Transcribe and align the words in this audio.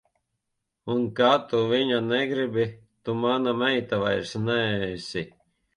Un 0.93 1.03
kad 1.19 1.45
tu 1.51 1.59
viņa 1.73 2.01
negribi, 2.07 2.67
tu 3.05 3.17
mana 3.27 3.57
meita 3.61 4.05
vairs 4.07 4.37
neesi. 4.49 5.31